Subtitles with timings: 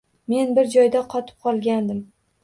[0.31, 1.99] Men bir joyda qotib qolgandim